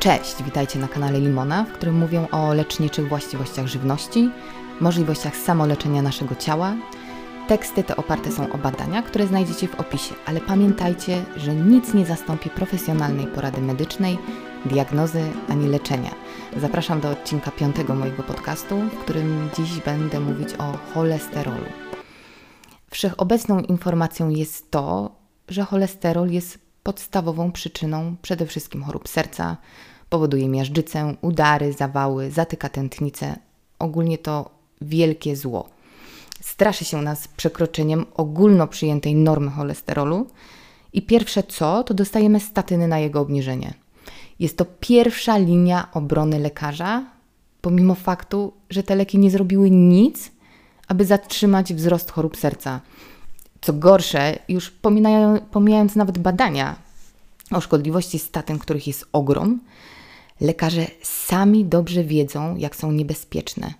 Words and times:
Cześć, 0.00 0.42
witajcie 0.42 0.78
na 0.78 0.88
kanale 0.88 1.20
Limona, 1.20 1.64
w 1.64 1.72
którym 1.72 1.98
mówię 1.98 2.26
o 2.30 2.54
leczniczych 2.54 3.08
właściwościach 3.08 3.66
żywności, 3.66 4.30
możliwościach 4.80 5.36
samoleczenia 5.36 6.02
naszego 6.02 6.34
ciała. 6.34 6.74
Teksty 7.48 7.84
te 7.84 7.96
oparte 7.96 8.32
są 8.32 8.52
o 8.52 8.58
badania, 8.58 9.02
które 9.02 9.26
znajdziecie 9.26 9.68
w 9.68 9.80
opisie, 9.80 10.14
ale 10.26 10.40
pamiętajcie, 10.40 11.24
że 11.36 11.54
nic 11.54 11.94
nie 11.94 12.06
zastąpi 12.06 12.50
profesjonalnej 12.50 13.26
porady 13.26 13.60
medycznej, 13.60 14.18
diagnozy 14.64 15.22
ani 15.48 15.68
leczenia. 15.68 16.10
Zapraszam 16.56 17.00
do 17.00 17.10
odcinka 17.10 17.50
piątego 17.50 17.94
mojego 17.94 18.22
podcastu, 18.22 18.76
w 18.76 18.98
którym 18.98 19.48
dziś 19.56 19.80
będę 19.80 20.20
mówić 20.20 20.48
o 20.54 20.78
cholesterolu. 20.94 21.66
Wszechobecną 22.90 23.60
informacją 23.60 24.28
jest 24.28 24.70
to, 24.70 25.16
że 25.48 25.64
cholesterol 25.64 26.30
jest 26.30 26.69
podstawową 26.90 27.52
przyczyną 27.52 28.16
przede 28.22 28.46
wszystkim 28.46 28.82
chorób 28.82 29.08
serca, 29.08 29.56
powoduje 30.08 30.48
miażdżycę, 30.48 31.14
udary, 31.20 31.72
zawały, 31.72 32.30
zatyka 32.30 32.68
tętnicę. 32.68 33.38
Ogólnie 33.78 34.18
to 34.18 34.50
wielkie 34.80 35.36
zło. 35.36 35.68
Straszy 36.40 36.84
się 36.84 37.02
nas 37.02 37.28
przekroczeniem 37.28 38.06
ogólno 38.14 38.66
przyjętej 38.66 39.14
normy 39.14 39.50
cholesterolu 39.50 40.26
i 40.92 41.02
pierwsze 41.02 41.42
co, 41.42 41.84
to 41.84 41.94
dostajemy 41.94 42.40
statyny 42.40 42.88
na 42.88 42.98
jego 42.98 43.20
obniżenie. 43.20 43.74
Jest 44.38 44.56
to 44.56 44.64
pierwsza 44.80 45.38
linia 45.38 45.88
obrony 45.92 46.38
lekarza, 46.38 47.04
pomimo 47.60 47.94
faktu, 47.94 48.52
że 48.70 48.82
te 48.82 48.96
leki 48.96 49.18
nie 49.18 49.30
zrobiły 49.30 49.70
nic, 49.70 50.32
aby 50.88 51.04
zatrzymać 51.04 51.74
wzrost 51.74 52.10
chorób 52.10 52.36
serca. 52.36 52.80
Co 53.60 53.72
gorsze, 53.72 54.38
już 54.48 54.70
pomijając 55.50 55.96
nawet 55.96 56.18
badania 56.18 56.76
o 57.50 57.60
szkodliwości 57.60 58.18
statyn, 58.18 58.58
których 58.58 58.86
jest 58.86 59.06
ogrom, 59.12 59.60
lekarze 60.40 60.86
sami 61.02 61.64
dobrze 61.64 62.04
wiedzą, 62.04 62.56
jak 62.56 62.76
są 62.76 62.92
niebezpieczne, 62.92 63.74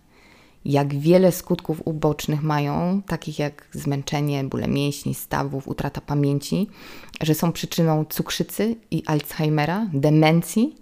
jak 0.65 0.95
wiele 0.95 1.33
skutków 1.33 1.83
ubocznych 1.85 2.43
mają, 2.43 3.03
takich 3.07 3.39
jak 3.39 3.69
zmęczenie, 3.73 4.45
bóle 4.45 4.69
mięśni, 4.69 5.15
stawów, 5.15 5.69
utrata 5.69 6.01
pamięci, 6.01 6.67
że 7.23 7.35
są 7.35 7.53
przyczyną 7.53 8.05
cukrzycy 8.05 8.77
i 8.91 9.03
Alzheimera, 9.07 9.87
demencji, 9.93 10.75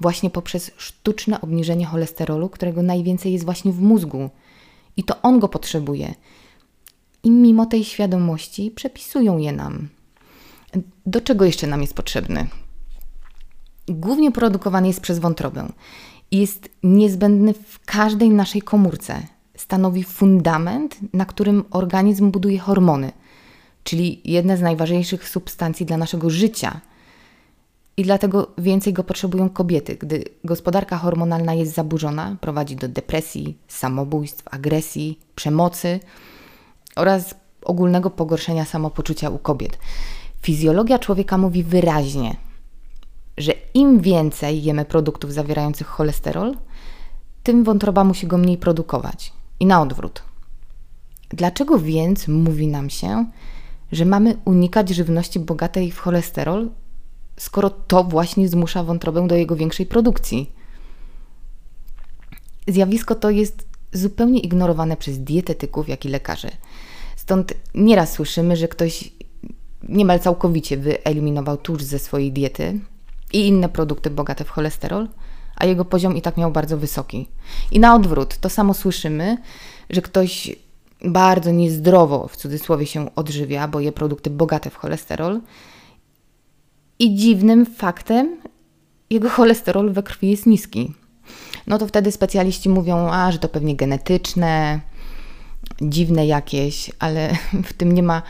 właśnie 0.00 0.30
poprzez 0.30 0.70
sztuczne 0.76 1.40
obniżenie 1.40 1.86
cholesterolu, 1.86 2.48
którego 2.48 2.82
najwięcej 2.82 3.32
jest 3.32 3.44
właśnie 3.44 3.72
w 3.72 3.80
mózgu. 3.80 4.30
I 4.96 5.04
to 5.04 5.22
on 5.22 5.38
go 5.38 5.48
potrzebuje. 5.48 6.14
I 7.24 7.30
mimo 7.30 7.66
tej 7.66 7.84
świadomości 7.84 8.70
przepisują 8.70 9.38
je 9.38 9.52
nam. 9.52 9.88
Do 11.06 11.20
czego 11.20 11.44
jeszcze 11.44 11.66
nam 11.66 11.80
jest 11.80 11.94
potrzebny? 11.94 12.46
Głównie 13.88 14.32
produkowany 14.32 14.88
jest 14.88 15.00
przez 15.00 15.18
wątrobę 15.18 15.68
jest 16.32 16.68
niezbędny 16.82 17.54
w 17.54 17.80
każdej 17.84 18.30
naszej 18.30 18.62
komórce. 18.62 19.22
Stanowi 19.56 20.04
fundament, 20.04 20.96
na 21.12 21.24
którym 21.24 21.64
organizm 21.70 22.30
buduje 22.30 22.58
hormony, 22.58 23.12
czyli 23.84 24.20
jedne 24.24 24.56
z 24.56 24.60
najważniejszych 24.60 25.28
substancji 25.28 25.86
dla 25.86 25.96
naszego 25.96 26.30
życia. 26.30 26.80
I 27.96 28.02
dlatego 28.02 28.50
więcej 28.58 28.92
go 28.92 29.04
potrzebują 29.04 29.50
kobiety. 29.50 29.96
Gdy 29.96 30.24
gospodarka 30.44 30.98
hormonalna 30.98 31.54
jest 31.54 31.74
zaburzona, 31.74 32.36
prowadzi 32.40 32.76
do 32.76 32.88
depresji, 32.88 33.58
samobójstw, 33.68 34.44
agresji, 34.50 35.18
przemocy 35.34 36.00
oraz 36.96 37.34
ogólnego 37.64 38.10
pogorszenia 38.10 38.64
samopoczucia 38.64 39.30
u 39.30 39.38
kobiet. 39.38 39.78
Fizjologia 40.42 40.98
człowieka 40.98 41.38
mówi 41.38 41.64
wyraźnie, 41.64 42.36
że 43.36 43.52
im 43.74 44.00
więcej 44.00 44.62
jemy 44.62 44.84
produktów 44.84 45.32
zawierających 45.32 45.86
cholesterol, 45.86 46.56
tym 47.42 47.64
wątroba 47.64 48.04
musi 48.04 48.26
go 48.26 48.38
mniej 48.38 48.58
produkować. 48.58 49.32
I 49.60 49.66
na 49.66 49.82
odwrót. 49.82 50.22
Dlaczego 51.28 51.78
więc 51.78 52.28
mówi 52.28 52.66
nam 52.66 52.90
się, 52.90 53.26
że 53.92 54.04
mamy 54.04 54.36
unikać 54.44 54.88
żywności 54.88 55.40
bogatej 55.40 55.90
w 55.90 55.98
cholesterol, 55.98 56.70
skoro 57.36 57.70
to 57.70 58.04
właśnie 58.04 58.48
zmusza 58.48 58.84
wątrobę 58.84 59.28
do 59.28 59.36
jego 59.36 59.56
większej 59.56 59.86
produkcji? 59.86 60.52
Zjawisko 62.68 63.14
to 63.14 63.30
jest 63.30 63.71
zupełnie 63.92 64.40
ignorowane 64.40 64.96
przez 64.96 65.18
dietetyków, 65.18 65.88
jak 65.88 66.04
i 66.04 66.08
lekarzy. 66.08 66.50
Stąd 67.16 67.54
nieraz 67.74 68.12
słyszymy, 68.12 68.56
że 68.56 68.68
ktoś 68.68 69.12
niemal 69.88 70.20
całkowicie 70.20 70.76
wyeliminował 70.76 71.56
tłuszcz 71.56 71.84
ze 71.84 71.98
swojej 71.98 72.32
diety 72.32 72.80
i 73.32 73.46
inne 73.46 73.68
produkty 73.68 74.10
bogate 74.10 74.44
w 74.44 74.50
cholesterol, 74.50 75.08
a 75.56 75.66
jego 75.66 75.84
poziom 75.84 76.16
i 76.16 76.22
tak 76.22 76.36
miał 76.36 76.52
bardzo 76.52 76.78
wysoki. 76.78 77.28
I 77.70 77.80
na 77.80 77.94
odwrót, 77.94 78.36
to 78.36 78.48
samo 78.48 78.74
słyszymy, 78.74 79.38
że 79.90 80.02
ktoś 80.02 80.56
bardzo 81.04 81.50
niezdrowo, 81.50 82.28
w 82.28 82.36
cudzysłowie, 82.36 82.86
się 82.86 83.14
odżywia, 83.14 83.68
bo 83.68 83.80
je 83.80 83.92
produkty 83.92 84.30
bogate 84.30 84.70
w 84.70 84.76
cholesterol. 84.76 85.40
I 86.98 87.14
dziwnym 87.14 87.66
faktem 87.66 88.36
jego 89.10 89.28
cholesterol 89.28 89.92
we 89.92 90.02
krwi 90.02 90.30
jest 90.30 90.46
niski. 90.46 90.92
No 91.66 91.78
to 91.78 91.86
wtedy 91.86 92.12
specjaliści 92.12 92.68
mówią, 92.68 93.08
a 93.10 93.32
że 93.32 93.38
to 93.38 93.48
pewnie 93.48 93.76
genetyczne, 93.76 94.80
dziwne 95.82 96.26
jakieś, 96.26 96.90
ale 96.98 97.36
w 97.70 97.72
tym 97.72 97.92
nie 97.92 98.02
ma 98.02 98.22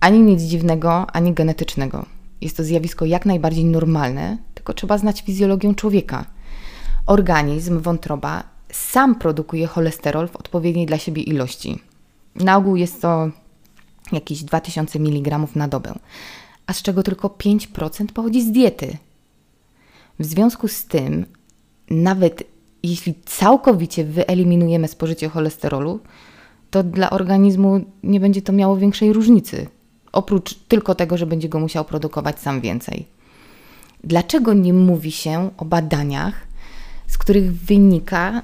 ani 0.00 0.20
nic 0.20 0.42
dziwnego, 0.42 1.06
ani 1.12 1.32
genetycznego. 1.32 2.06
Jest 2.40 2.56
to 2.56 2.64
zjawisko 2.64 3.04
jak 3.04 3.26
najbardziej 3.26 3.64
normalne, 3.64 4.38
tylko 4.54 4.74
trzeba 4.74 4.98
znać 4.98 5.22
fizjologię 5.22 5.74
człowieka. 5.74 6.24
Organizm, 7.06 7.80
wątroba 7.80 8.44
sam 8.72 9.14
produkuje 9.14 9.66
cholesterol 9.66 10.28
w 10.28 10.36
odpowiedniej 10.36 10.86
dla 10.86 10.98
siebie 10.98 11.22
ilości. 11.22 11.78
Na 12.34 12.56
ogół 12.56 12.76
jest 12.76 13.02
to 13.02 13.30
jakieś 14.12 14.42
2000 14.42 14.98
mg 14.98 15.38
na 15.54 15.68
dobę, 15.68 15.94
a 16.66 16.72
z 16.72 16.82
czego 16.82 17.02
tylko 17.02 17.28
5% 17.28 18.06
pochodzi 18.06 18.42
z 18.42 18.52
diety. 18.52 18.96
W 20.18 20.24
związku 20.24 20.68
z 20.68 20.84
tym, 20.84 21.26
nawet 21.90 22.44
jeśli 22.82 23.14
całkowicie 23.24 24.04
wyeliminujemy 24.04 24.88
spożycie 24.88 25.28
cholesterolu, 25.28 26.00
to 26.70 26.82
dla 26.82 27.10
organizmu 27.10 27.80
nie 28.02 28.20
będzie 28.20 28.42
to 28.42 28.52
miało 28.52 28.76
większej 28.76 29.12
różnicy 29.12 29.66
oprócz 30.12 30.54
tylko 30.54 30.94
tego, 30.94 31.16
że 31.16 31.26
będzie 31.26 31.48
go 31.48 31.60
musiał 31.60 31.84
produkować 31.84 32.40
sam 32.40 32.60
więcej. 32.60 33.06
Dlaczego 34.04 34.54
nie 34.54 34.72
mówi 34.72 35.12
się 35.12 35.50
o 35.56 35.64
badaniach, 35.64 36.46
z 37.06 37.18
których 37.18 37.52
wynika, 37.52 38.42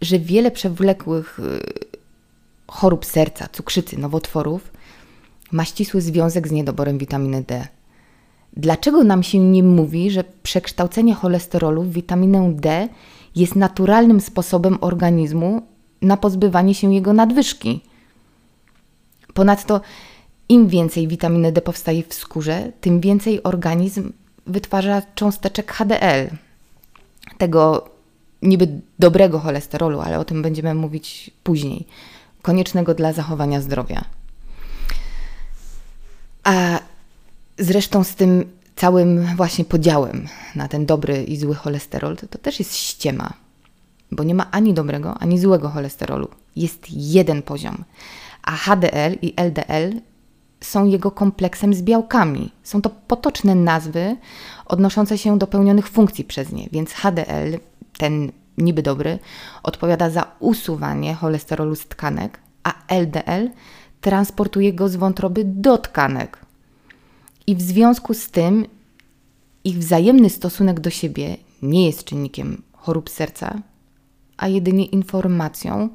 że 0.00 0.18
wiele 0.18 0.50
przewlekłych 0.50 1.38
y, 1.38 1.42
chorób 2.66 3.04
serca, 3.04 3.48
cukrzycy, 3.52 3.98
nowotworów 3.98 4.72
ma 5.52 5.64
ścisły 5.64 6.00
związek 6.00 6.48
z 6.48 6.50
niedoborem 6.50 6.98
witaminy 6.98 7.44
D? 7.48 7.68
Dlaczego 8.56 9.04
nam 9.04 9.22
się 9.22 9.38
nie 9.38 9.62
mówi, 9.62 10.10
że 10.10 10.24
przekształcenie 10.42 11.14
cholesterolu 11.14 11.82
w 11.82 11.92
witaminę 11.92 12.52
D 12.54 12.88
jest 13.36 13.56
naturalnym 13.56 14.20
sposobem 14.20 14.78
organizmu 14.80 15.62
na 16.02 16.16
pozbywanie 16.16 16.74
się 16.74 16.94
jego 16.94 17.12
nadwyżki? 17.12 17.80
Ponadto 19.34 19.80
im 20.48 20.68
więcej 20.68 21.08
witaminy 21.08 21.52
D 21.52 21.60
powstaje 21.60 22.02
w 22.02 22.14
skórze, 22.14 22.72
tym 22.80 23.00
więcej 23.00 23.42
organizm 23.42 24.12
wytwarza 24.46 25.02
cząsteczek 25.14 25.72
HDL, 25.72 26.36
tego 27.38 27.88
niby 28.42 28.80
dobrego 28.98 29.38
cholesterolu, 29.38 30.00
ale 30.00 30.18
o 30.18 30.24
tym 30.24 30.42
będziemy 30.42 30.74
mówić 30.74 31.30
później, 31.42 31.86
koniecznego 32.42 32.94
dla 32.94 33.12
zachowania 33.12 33.60
zdrowia. 33.60 34.04
A 36.44 36.78
zresztą 37.58 38.04
z 38.04 38.14
tym 38.14 38.44
całym 38.76 39.36
właśnie 39.36 39.64
podziałem 39.64 40.28
na 40.56 40.68
ten 40.68 40.86
dobry 40.86 41.24
i 41.24 41.36
zły 41.36 41.54
cholesterol, 41.54 42.16
to, 42.16 42.26
to 42.26 42.38
też 42.38 42.58
jest 42.58 42.76
ściema, 42.76 43.32
bo 44.10 44.24
nie 44.24 44.34
ma 44.34 44.50
ani 44.50 44.74
dobrego, 44.74 45.18
ani 45.18 45.38
złego 45.38 45.68
cholesterolu. 45.68 46.28
Jest 46.56 46.86
jeden 46.90 47.42
poziom. 47.42 47.84
A 48.42 48.50
HDL 48.50 49.18
i 49.22 49.34
LDL 49.36 50.00
są 50.60 50.86
jego 50.86 51.10
kompleksem 51.10 51.74
z 51.74 51.82
białkami. 51.82 52.52
Są 52.62 52.82
to 52.82 52.90
potoczne 52.90 53.54
nazwy 53.54 54.16
odnoszące 54.66 55.18
się 55.18 55.38
do 55.38 55.46
pełnionych 55.46 55.88
funkcji 55.88 56.24
przez 56.24 56.52
nie, 56.52 56.68
więc 56.72 56.92
HDL, 56.92 57.58
ten 57.98 58.32
niby 58.58 58.82
dobry, 58.82 59.18
odpowiada 59.62 60.10
za 60.10 60.26
usuwanie 60.40 61.14
cholesterolu 61.14 61.74
z 61.74 61.86
tkanek, 61.86 62.40
a 62.62 62.74
LDL 62.88 63.50
transportuje 64.00 64.72
go 64.72 64.88
z 64.88 64.96
wątroby 64.96 65.42
do 65.44 65.78
tkanek. 65.78 66.38
I 67.46 67.56
w 67.56 67.62
związku 67.62 68.14
z 68.14 68.30
tym 68.30 68.66
ich 69.64 69.78
wzajemny 69.78 70.30
stosunek 70.30 70.80
do 70.80 70.90
siebie 70.90 71.36
nie 71.62 71.86
jest 71.86 72.04
czynnikiem 72.04 72.62
chorób 72.72 73.10
serca, 73.10 73.58
a 74.36 74.48
jedynie 74.48 74.84
informacją, 74.84 75.88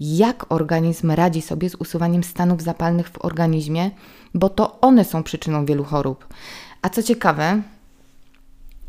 jak 0.00 0.52
organizm 0.52 1.10
radzi 1.10 1.42
sobie 1.42 1.70
z 1.70 1.74
usuwaniem 1.74 2.24
stanów 2.24 2.62
zapalnych 2.62 3.08
w 3.08 3.24
organizmie, 3.24 3.90
bo 4.34 4.48
to 4.48 4.80
one 4.80 5.04
są 5.04 5.22
przyczyną 5.22 5.66
wielu 5.66 5.84
chorób. 5.84 6.26
A 6.82 6.88
co 6.88 7.02
ciekawe, 7.02 7.62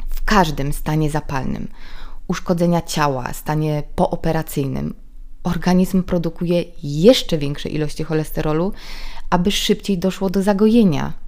w 0.09 0.23
każdym 0.23 0.73
stanie 0.73 1.09
zapalnym, 1.09 1.67
uszkodzenia 2.27 2.81
ciała, 2.81 3.33
stanie 3.33 3.83
pooperacyjnym, 3.95 4.93
organizm 5.43 6.03
produkuje 6.03 6.63
jeszcze 6.83 7.37
większe 7.37 7.69
ilości 7.69 8.03
cholesterolu, 8.03 8.73
aby 9.29 9.51
szybciej 9.51 9.97
doszło 9.97 10.29
do 10.29 10.41
zagojenia. 10.41 11.24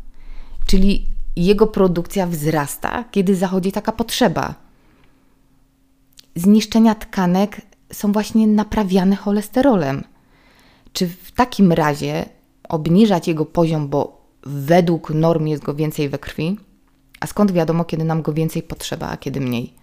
Czyli 0.67 1.05
jego 1.35 1.67
produkcja 1.67 2.27
wzrasta, 2.27 3.03
kiedy 3.11 3.35
zachodzi 3.35 3.71
taka 3.71 3.91
potrzeba. 3.91 4.55
Zniszczenia 6.35 6.95
tkanek 6.95 7.61
są 7.93 8.11
właśnie 8.11 8.47
naprawiane 8.47 9.15
cholesterolem. 9.15 10.03
Czy 10.93 11.07
w 11.07 11.31
takim 11.31 11.71
razie 11.71 12.25
obniżać 12.69 13.27
jego 13.27 13.45
poziom, 13.45 13.87
bo 13.87 14.27
według 14.43 15.09
norm 15.09 15.47
jest 15.47 15.63
go 15.63 15.75
więcej 15.75 16.09
we 16.09 16.19
krwi? 16.19 16.57
A 17.19 17.27
skąd 17.27 17.51
wiadomo, 17.51 17.85
kiedy 17.85 18.03
nam 18.03 18.21
go 18.21 18.33
więcej 18.33 18.63
potrzeba, 18.63 19.09
a 19.09 19.17
kiedy 19.17 19.39
mniej? 19.39 19.73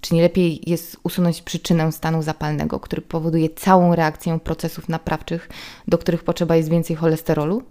Czy 0.00 0.14
nie 0.14 0.22
lepiej 0.22 0.70
jest 0.70 0.96
usunąć 1.02 1.42
przyczynę 1.42 1.92
stanu 1.92 2.22
zapalnego, 2.22 2.80
który 2.80 3.02
powoduje 3.02 3.50
całą 3.50 3.94
reakcję 3.94 4.40
procesów 4.40 4.88
naprawczych, 4.88 5.48
do 5.88 5.98
których 5.98 6.24
potrzeba 6.24 6.56
jest 6.56 6.70
więcej 6.70 6.96
cholesterolu? 6.96 7.62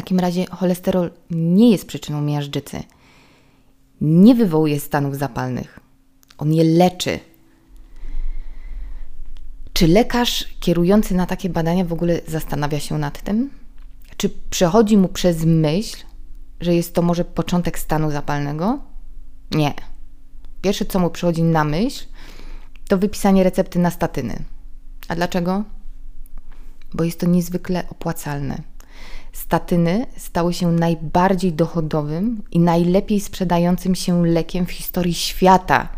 Takim 0.00 0.20
razie 0.20 0.46
cholesterol 0.46 1.10
nie 1.30 1.70
jest 1.70 1.86
przyczyną 1.86 2.20
miażdżycy. 2.20 2.82
Nie 4.00 4.34
wywołuje 4.34 4.80
stanów 4.80 5.16
zapalnych. 5.16 5.80
On 6.38 6.52
je 6.52 6.64
leczy. 6.64 7.20
Czy 9.72 9.88
lekarz 9.88 10.48
kierujący 10.60 11.14
na 11.14 11.26
takie 11.26 11.48
badania 11.48 11.84
w 11.84 11.92
ogóle 11.92 12.20
zastanawia 12.28 12.80
się 12.80 12.98
nad 12.98 13.22
tym? 13.22 13.50
Czy 14.16 14.30
przechodzi 14.50 14.96
mu 14.96 15.08
przez 15.08 15.44
myśl, 15.44 16.04
że 16.60 16.74
jest 16.74 16.94
to 16.94 17.02
może 17.02 17.24
początek 17.24 17.78
stanu 17.78 18.10
zapalnego? 18.10 18.78
Nie. 19.50 19.74
Pierwsze, 20.62 20.84
co 20.84 20.98
mu 20.98 21.10
przychodzi 21.10 21.42
na 21.42 21.64
myśl, 21.64 22.04
to 22.88 22.98
wypisanie 22.98 23.44
recepty 23.44 23.78
na 23.78 23.90
statyny. 23.90 24.44
A 25.08 25.14
dlaczego? 25.14 25.64
Bo 26.94 27.04
jest 27.04 27.20
to 27.20 27.26
niezwykle 27.26 27.88
opłacalne. 27.88 28.69
Statyny 29.32 30.06
stały 30.16 30.54
się 30.54 30.72
najbardziej 30.72 31.52
dochodowym 31.52 32.42
i 32.50 32.60
najlepiej 32.60 33.20
sprzedającym 33.20 33.94
się 33.94 34.26
lekiem 34.26 34.66
w 34.66 34.72
historii 34.72 35.14
świata. 35.14 35.88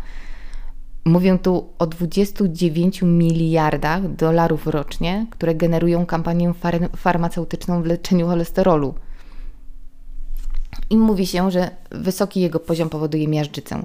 Mówię 1.05 1.39
tu 1.39 1.69
o 1.79 1.87
29 1.87 3.01
miliardach 3.01 4.15
dolarów 4.15 4.67
rocznie, 4.67 5.27
które 5.29 5.55
generują 5.55 6.05
kampanię 6.05 6.53
far 6.53 6.89
farmaceutyczną 6.95 7.83
w 7.83 7.85
leczeniu 7.85 8.27
cholesterolu. 8.27 8.93
I 10.89 10.97
mówi 10.97 11.27
się, 11.27 11.51
że 11.51 11.69
wysoki 11.91 12.41
jego 12.41 12.59
poziom 12.59 12.89
powoduje 12.89 13.27
miażdżycę. 13.27 13.83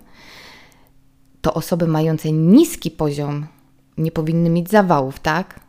To 1.41 1.55
osoby 1.55 1.87
mające 1.87 2.33
niski 2.33 2.91
poziom 2.91 3.47
nie 3.99 4.13
powinny 4.13 4.51
mieć 4.51 4.71
zawałów, 4.71 5.21
tak? 5.21 5.61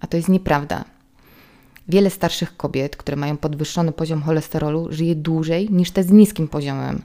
A 0.00 0.06
to 0.06 0.16
jest 0.16 0.28
nieprawda. 0.28 0.93
Wiele 1.88 2.10
starszych 2.10 2.56
kobiet, 2.56 2.96
które 2.96 3.16
mają 3.16 3.36
podwyższony 3.36 3.92
poziom 3.92 4.22
cholesterolu, 4.22 4.86
żyje 4.90 5.14
dłużej 5.14 5.68
niż 5.70 5.90
te 5.90 6.04
z 6.04 6.10
niskim 6.10 6.48
poziomem. 6.48 7.02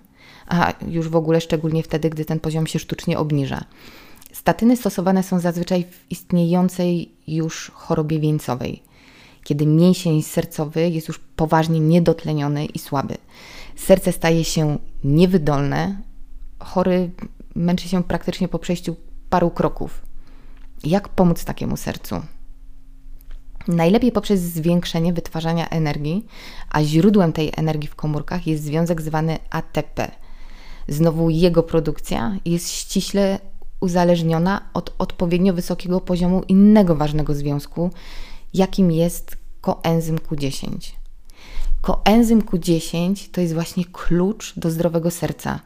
A 0.47 0.73
już 0.87 1.09
w 1.09 1.15
ogóle 1.15 1.41
szczególnie 1.41 1.83
wtedy, 1.83 2.09
gdy 2.09 2.25
ten 2.25 2.39
poziom 2.39 2.67
się 2.67 2.79
sztucznie 2.79 3.19
obniża. 3.19 3.63
Statyny 4.33 4.77
stosowane 4.77 5.23
są 5.23 5.39
zazwyczaj 5.39 5.83
w 5.83 6.11
istniejącej 6.11 7.11
już 7.27 7.71
chorobie 7.73 8.19
wieńcowej, 8.19 8.83
kiedy 9.43 9.65
mięsień 9.65 10.23
sercowy 10.23 10.89
jest 10.89 11.07
już 11.07 11.19
poważnie 11.19 11.79
niedotleniony 11.79 12.65
i 12.65 12.79
słaby. 12.79 13.17
Serce 13.75 14.11
staje 14.11 14.43
się 14.43 14.77
niewydolne, 15.03 16.01
chory 16.59 17.11
męczy 17.55 17.89
się 17.89 18.03
praktycznie 18.03 18.47
po 18.47 18.59
przejściu 18.59 18.95
paru 19.29 19.51
kroków. 19.51 20.01
Jak 20.83 21.09
pomóc 21.09 21.45
takiemu 21.45 21.77
sercu? 21.77 22.21
Najlepiej 23.69 24.11
poprzez 24.11 24.39
zwiększenie 24.39 25.13
wytwarzania 25.13 25.69
energii, 25.69 26.25
a 26.69 26.83
źródłem 26.83 27.33
tej 27.33 27.51
energii 27.57 27.89
w 27.89 27.95
komórkach 27.95 28.47
jest 28.47 28.63
związek 28.63 29.01
zwany 29.01 29.39
ATP. 29.49 30.11
Znowu 30.87 31.29
jego 31.29 31.63
produkcja 31.63 32.37
jest 32.45 32.71
ściśle 32.71 33.39
uzależniona 33.79 34.69
od 34.73 34.95
odpowiednio 34.97 35.53
wysokiego 35.53 36.01
poziomu 36.01 36.43
innego 36.47 36.95
ważnego 36.95 37.33
związku, 37.33 37.89
jakim 38.53 38.91
jest 38.91 39.37
koenzym 39.61 40.17
Q10. 40.17 40.91
Koenzym 41.81 42.41
Q10 42.41 43.29
to 43.31 43.41
jest 43.41 43.53
właśnie 43.53 43.85
klucz 43.85 44.59
do 44.59 44.71
zdrowego 44.71 45.11
serca. 45.11 45.59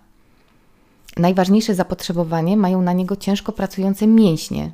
Najważniejsze 1.17 1.75
zapotrzebowanie 1.75 2.57
mają 2.57 2.81
na 2.81 2.93
niego 2.93 3.15
ciężko 3.15 3.51
pracujące 3.51 4.07
mięśnie, 4.07 4.71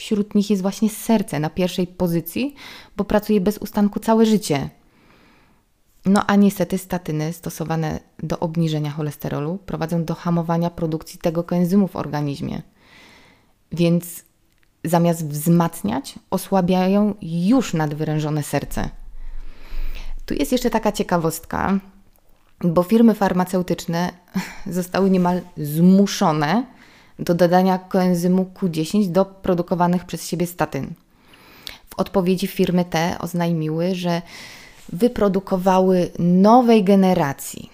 Wśród 0.00 0.34
nich 0.34 0.50
jest 0.50 0.62
właśnie 0.62 0.90
serce 0.90 1.40
na 1.40 1.50
pierwszej 1.50 1.86
pozycji, 1.86 2.54
bo 2.96 3.04
pracuje 3.04 3.40
bez 3.40 3.58
ustanku 3.58 4.00
całe 4.00 4.26
życie. 4.26 4.70
No 6.06 6.26
a 6.26 6.36
niestety 6.36 6.78
statyny 6.78 7.32
stosowane 7.32 8.00
do 8.22 8.38
obniżenia 8.38 8.90
cholesterolu 8.90 9.58
prowadzą 9.66 10.04
do 10.04 10.14
hamowania 10.14 10.70
produkcji 10.70 11.18
tego 11.18 11.44
koenzymu 11.44 11.88
w 11.88 11.96
organizmie. 11.96 12.62
Więc 13.72 14.24
zamiast 14.84 15.26
wzmacniać, 15.28 16.14
osłabiają 16.30 17.14
już 17.22 17.74
nadwyrężone 17.74 18.42
serce. 18.42 18.90
Tu 20.26 20.34
jest 20.34 20.52
jeszcze 20.52 20.70
taka 20.70 20.92
ciekawostka, 20.92 21.78
bo 22.64 22.82
firmy 22.82 23.14
farmaceutyczne 23.14 24.12
zostały 24.78 25.10
niemal 25.10 25.40
zmuszone 25.56 26.79
do 27.20 27.34
dodania 27.34 27.78
koenzymu 27.78 28.50
Q10 28.54 29.06
do 29.08 29.24
produkowanych 29.24 30.04
przez 30.04 30.28
siebie 30.28 30.46
statyn. 30.46 30.94
W 31.90 31.98
odpowiedzi 31.98 32.46
firmy 32.46 32.84
te 32.84 33.16
oznajmiły, 33.18 33.94
że 33.94 34.22
wyprodukowały 34.92 36.10
nowej 36.18 36.84
generacji 36.84 37.70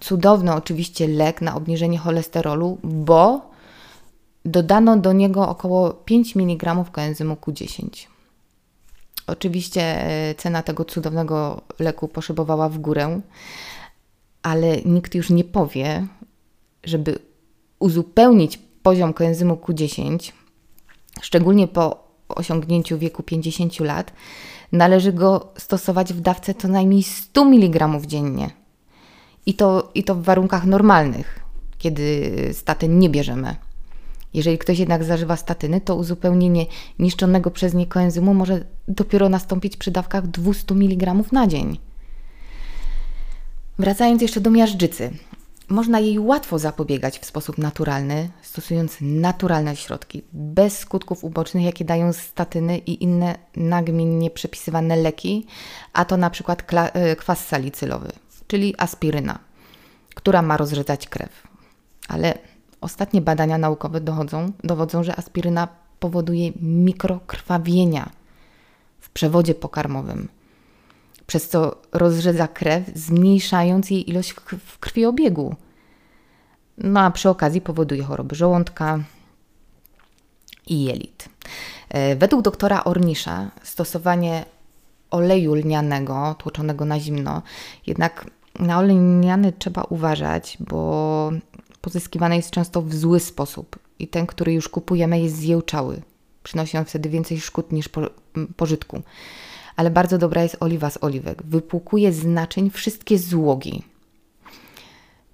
cudowny 0.00 0.54
oczywiście 0.54 1.08
lek 1.08 1.40
na 1.40 1.54
obniżenie 1.54 1.98
cholesterolu, 1.98 2.78
bo 2.82 3.50
dodano 4.44 4.96
do 4.96 5.12
niego 5.12 5.48
około 5.48 5.90
5 5.90 6.36
mg 6.36 6.84
koenzymu 6.92 7.34
Q10. 7.34 8.06
Oczywiście 9.26 9.82
e, 9.82 10.34
cena 10.34 10.62
tego 10.62 10.84
cudownego 10.84 11.60
leku 11.78 12.08
poszybowała 12.08 12.68
w 12.68 12.78
górę, 12.78 13.20
ale 14.42 14.76
nikt 14.76 15.14
już 15.14 15.30
nie 15.30 15.44
powie, 15.44 16.06
żeby 16.84 17.18
uzupełnić 17.78 18.58
poziom 18.82 19.12
koenzymu 19.12 19.54
Q10, 19.54 20.32
szczególnie 21.20 21.68
po 21.68 22.04
osiągnięciu 22.28 22.98
wieku 22.98 23.22
50 23.22 23.80
lat, 23.80 24.12
należy 24.72 25.12
go 25.12 25.52
stosować 25.56 26.12
w 26.12 26.20
dawce 26.20 26.54
co 26.54 26.68
najmniej 26.68 27.02
100 27.02 27.42
mg 27.42 28.00
dziennie. 28.06 28.50
I 29.46 29.54
to, 29.54 29.90
I 29.94 30.04
to 30.04 30.14
w 30.14 30.22
warunkach 30.22 30.66
normalnych, 30.66 31.40
kiedy 31.78 32.32
statyn 32.52 32.98
nie 32.98 33.10
bierzemy. 33.10 33.56
Jeżeli 34.34 34.58
ktoś 34.58 34.78
jednak 34.78 35.04
zażywa 35.04 35.36
statyny, 35.36 35.80
to 35.80 35.96
uzupełnienie 35.96 36.66
niszczonego 36.98 37.50
przez 37.50 37.74
nie 37.74 37.86
koenzymu 37.86 38.34
może 38.34 38.64
dopiero 38.88 39.28
nastąpić 39.28 39.76
przy 39.76 39.90
dawkach 39.90 40.26
200 40.26 40.74
mg 40.74 41.14
na 41.32 41.46
dzień. 41.46 41.78
Wracając 43.78 44.22
jeszcze 44.22 44.40
do 44.40 44.50
miażdżycy. 44.50 45.10
Można 45.72 46.00
jej 46.00 46.18
łatwo 46.18 46.58
zapobiegać 46.58 47.18
w 47.18 47.24
sposób 47.24 47.58
naturalny, 47.58 48.30
stosując 48.42 48.96
naturalne 49.00 49.76
środki, 49.76 50.22
bez 50.32 50.78
skutków 50.78 51.24
ubocznych, 51.24 51.64
jakie 51.64 51.84
dają 51.84 52.12
statyny 52.12 52.78
i 52.78 53.04
inne 53.04 53.38
nagminnie 53.56 54.30
przepisywane 54.30 54.96
leki, 54.96 55.46
a 55.92 56.04
to 56.04 56.16
na 56.16 56.30
przykład 56.30 56.72
e, 56.72 57.16
kwas 57.16 57.46
salicylowy, 57.46 58.12
czyli 58.46 58.74
aspiryna, 58.78 59.38
która 60.14 60.42
ma 60.42 60.56
rozrzedzać 60.56 61.08
krew. 61.08 61.42
Ale 62.08 62.38
ostatnie 62.80 63.20
badania 63.20 63.58
naukowe 63.58 64.00
dochodzą, 64.00 64.52
dowodzą, 64.64 65.04
że 65.04 65.16
aspiryna 65.16 65.68
powoduje 66.00 66.52
mikrokrwawienia 66.60 68.10
w 69.00 69.10
przewodzie 69.10 69.54
pokarmowym 69.54 70.28
przez 71.32 71.48
co 71.48 71.76
rozrzedza 71.92 72.48
krew, 72.48 72.84
zmniejszając 72.94 73.90
jej 73.90 74.10
ilość 74.10 74.34
w 74.66 74.78
krwiobiegu. 74.78 75.54
No 76.78 77.00
a 77.00 77.10
przy 77.10 77.28
okazji 77.28 77.60
powoduje 77.60 78.02
choroby 78.02 78.34
żołądka 78.34 78.98
i 80.66 80.84
jelit. 80.84 81.28
E, 81.88 82.16
według 82.16 82.42
doktora 82.42 82.84
Ornisza 82.84 83.50
stosowanie 83.62 84.44
oleju 85.10 85.54
lnianego 85.54 86.34
tłoczonego 86.38 86.84
na 86.84 87.00
zimno, 87.00 87.42
jednak 87.86 88.26
na 88.58 88.78
olej 88.78 88.96
lniany 88.96 89.52
trzeba 89.52 89.82
uważać, 89.82 90.56
bo 90.60 91.32
pozyskiwany 91.80 92.36
jest 92.36 92.50
często 92.50 92.82
w 92.82 92.94
zły 92.94 93.20
sposób 93.20 93.78
i 93.98 94.08
ten, 94.08 94.26
który 94.26 94.52
już 94.52 94.68
kupujemy 94.68 95.20
jest 95.20 95.36
zjełczały. 95.36 96.02
Przynosi 96.42 96.78
on 96.78 96.84
wtedy 96.84 97.08
więcej 97.08 97.40
szkód 97.40 97.72
niż 97.72 97.88
pożytku 98.56 99.02
ale 99.76 99.90
bardzo 99.90 100.18
dobra 100.18 100.42
jest 100.42 100.56
oliwa 100.60 100.90
z 100.90 100.98
oliwek. 101.00 101.42
Wypłukuje 101.42 102.12
z 102.12 102.24
naczyń 102.24 102.70
wszystkie 102.70 103.18
złogi. 103.18 103.82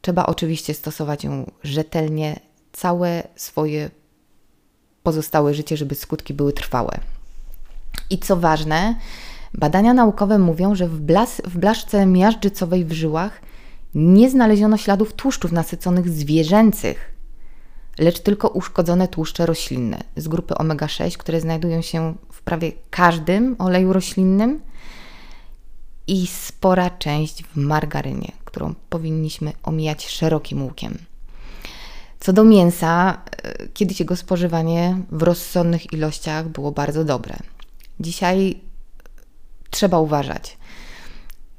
Trzeba 0.00 0.26
oczywiście 0.26 0.74
stosować 0.74 1.24
ją 1.24 1.50
rzetelnie 1.64 2.40
całe 2.72 3.22
swoje 3.36 3.90
pozostałe 5.02 5.54
życie, 5.54 5.76
żeby 5.76 5.94
skutki 5.94 6.34
były 6.34 6.52
trwałe. 6.52 7.00
I 8.10 8.18
co 8.18 8.36
ważne, 8.36 8.94
badania 9.54 9.94
naukowe 9.94 10.38
mówią, 10.38 10.74
że 10.74 10.88
w, 10.88 11.00
blas, 11.00 11.42
w 11.44 11.58
blaszce 11.58 12.06
miażdżycowej 12.06 12.84
w 12.84 12.92
żyłach 12.92 13.40
nie 13.94 14.30
znaleziono 14.30 14.76
śladów 14.76 15.12
tłuszczów 15.12 15.52
nasyconych 15.52 16.08
zwierzęcych, 16.08 17.17
lecz 17.98 18.20
tylko 18.20 18.48
uszkodzone 18.48 19.08
tłuszcze 19.08 19.46
roślinne 19.46 19.98
z 20.16 20.28
grupy 20.28 20.54
omega-6, 20.54 21.16
które 21.16 21.40
znajdują 21.40 21.82
się 21.82 22.14
w 22.32 22.42
prawie 22.42 22.72
każdym 22.90 23.56
oleju 23.58 23.92
roślinnym 23.92 24.60
i 26.06 26.26
spora 26.26 26.90
część 26.90 27.44
w 27.44 27.56
margarynie, 27.56 28.32
którą 28.44 28.74
powinniśmy 28.88 29.52
omijać 29.62 30.08
szerokim 30.08 30.62
łukiem. 30.62 30.98
Co 32.20 32.32
do 32.32 32.44
mięsa, 32.44 33.22
e, 33.42 33.68
kiedyś 33.68 34.00
jego 34.00 34.16
spożywanie 34.16 34.98
w 35.10 35.22
rozsądnych 35.22 35.92
ilościach 35.92 36.48
było 36.48 36.72
bardzo 36.72 37.04
dobre. 37.04 37.36
Dzisiaj 38.00 38.60
trzeba 39.70 39.98
uważać. 39.98 40.58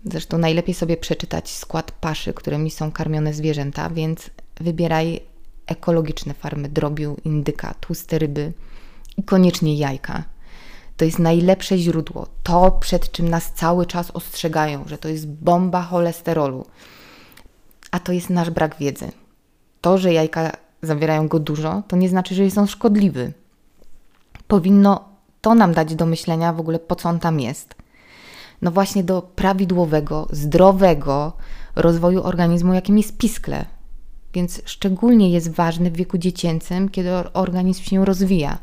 Zresztą 0.05 0.37
najlepiej 0.37 0.75
sobie 0.75 0.97
przeczytać 0.97 1.49
skład 1.49 1.91
paszy, 1.91 2.33
którymi 2.33 2.71
są 2.71 2.91
karmione 2.91 3.33
zwierzęta, 3.33 3.89
więc 3.89 4.29
wybieraj 4.59 5.21
ekologiczne 5.69 6.33
farmy 6.33 6.69
drobiu, 6.69 7.17
indyka, 7.25 7.73
tłuste 7.79 8.19
ryby 8.19 8.53
i 9.17 9.23
koniecznie 9.23 9.75
jajka. 9.75 10.23
To 10.97 11.05
jest 11.05 11.19
najlepsze 11.19 11.77
źródło. 11.77 12.27
To, 12.43 12.71
przed 12.71 13.11
czym 13.11 13.29
nas 13.29 13.53
cały 13.53 13.85
czas 13.85 14.11
ostrzegają, 14.11 14.87
że 14.87 14.97
to 14.97 15.09
jest 15.09 15.27
bomba 15.27 15.81
cholesterolu. 15.81 16.65
A 17.91 17.99
to 17.99 18.11
jest 18.11 18.29
nasz 18.29 18.49
brak 18.49 18.75
wiedzy. 18.79 19.11
To, 19.81 19.97
że 19.97 20.13
jajka 20.13 20.51
zawierają 20.81 21.27
go 21.27 21.39
dużo, 21.39 21.83
to 21.87 21.95
nie 21.95 22.09
znaczy, 22.09 22.35
że 22.35 22.51
są 22.51 22.67
szkodliwy. 22.67 23.33
Powinno 24.47 25.09
to 25.41 25.55
nam 25.55 25.73
dać 25.73 25.95
do 25.95 26.05
myślenia 26.05 26.53
w 26.53 26.59
ogóle, 26.59 26.79
po 26.79 26.95
co 26.95 27.09
on 27.09 27.19
tam 27.19 27.39
jest. 27.39 27.75
No 28.61 28.71
właśnie 28.71 29.03
do 29.03 29.21
prawidłowego, 29.21 30.27
zdrowego 30.31 31.33
rozwoju 31.75 32.23
organizmu, 32.23 32.73
jakim 32.73 32.97
jest 32.97 33.17
piskle. 33.17 33.65
Więc 34.33 34.61
szczególnie 34.65 35.29
jest 35.29 35.51
ważny 35.51 35.91
w 35.91 35.97
wieku 35.97 36.17
dziecięcym, 36.17 36.89
kiedy 36.89 37.09
organizm 37.33 37.83
się 37.83 38.05
rozwija. 38.05 38.59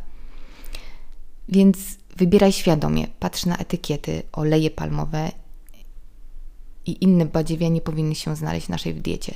Więc 1.48 1.78
wybieraj 2.16 2.52
świadomie, 2.52 3.06
patrz 3.20 3.46
na 3.46 3.56
etykiety, 3.56 4.22
oleje 4.32 4.70
palmowe 4.70 5.32
i 6.86 7.04
inne 7.04 7.26
badziewia 7.26 7.68
nie 7.68 7.80
powinny 7.80 8.14
się 8.14 8.36
znaleźć 8.36 8.66
w 8.66 8.70
naszej 8.70 8.94
diecie. 8.94 9.34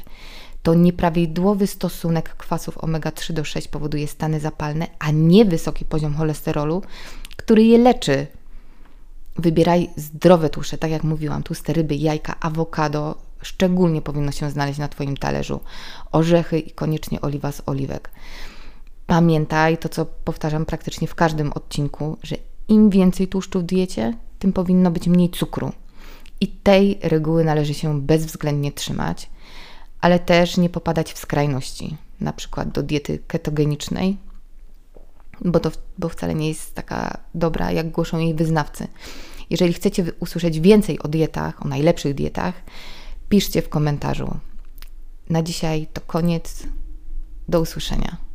To 0.63 0.75
nieprawidłowy 0.75 1.67
stosunek 1.67 2.37
kwasów 2.37 2.79
omega-3 2.79 3.33
do 3.33 3.45
6 3.45 3.69
powoduje 3.69 4.09
stany 4.09 4.41
zapalne, 4.41 4.87
a 4.99 5.11
nie 5.11 5.45
wysoki 5.45 5.85
poziom 5.85 6.15
cholesterolu, 6.15 6.83
który 7.37 7.65
je 7.65 7.79
leczy. 7.79 8.27
Wybieraj 9.37 9.91
zdrowe 9.97 10.51
tłuszcze, 10.51 10.79
tak 10.79 10.91
jak 10.91 11.05
mówiłam, 11.05 11.43
tłuste 11.43 11.73
ryby, 11.73 11.95
jajka, 11.95 12.41
awokado, 12.41 13.15
szczególnie 13.43 14.03
powinno 14.03 14.33
się 14.33 14.51
znaleźć 14.51 14.79
na 14.79 14.89
Twoim 14.89 15.17
talerzu. 15.17 15.61
Orzechy 16.13 16.59
i 16.59 16.71
koniecznie 16.71 17.21
oliwa 17.21 17.53
z 17.53 17.63
oliwek. 17.67 18.11
Pamiętaj 19.07 19.79
to, 19.79 19.89
co 19.89 20.07
powtarzam 20.07 20.67
praktycznie 20.67 21.09
w 21.09 21.15
każdym 21.15 21.53
odcinku, 21.53 22.17
że 22.23 22.37
im 22.69 22.91
więcej 22.91 23.29
tłuszczu 23.29 23.61
w 23.61 23.63
diecie, 23.63 24.15
tym 24.39 24.53
powinno 24.53 24.91
być 24.91 25.09
mniej 25.09 25.31
cukru. 25.31 25.73
I 26.41 26.49
tej 26.49 26.99
reguły 27.03 27.45
należy 27.45 27.75
się 27.75 28.01
bezwzględnie 28.01 28.73
trzymać, 28.73 29.31
ale 30.01 30.19
też 30.19 30.57
nie 30.57 30.69
popadać 30.69 31.13
w 31.13 31.19
skrajności, 31.19 31.97
na 32.21 32.33
przykład 32.33 32.69
do 32.69 32.83
diety 32.83 33.19
ketogenicznej, 33.27 34.17
bo 35.45 35.61
to 35.61 35.71
bo 35.99 36.09
wcale 36.09 36.35
nie 36.35 36.49
jest 36.49 36.75
taka 36.75 37.19
dobra, 37.35 37.73
jak 37.73 37.91
głoszą 37.91 38.19
jej 38.19 38.35
wyznawcy. 38.35 38.89
Jeżeli 39.51 39.73
chcecie 39.73 40.05
usłyszeć 40.21 40.61
więcej 40.61 40.99
o 40.99 41.09
dietach, 41.09 41.65
o 41.65 41.69
najlepszych 41.69 42.15
dietach, 42.15 42.55
piszcie 43.29 43.63
w 43.63 43.69
komentarzu. 43.69 44.37
Na 45.31 45.43
dzisiaj 45.43 45.87
to 45.93 46.01
koniec. 46.01 46.63
Do 47.49 47.61
usłyszenia. 47.61 48.30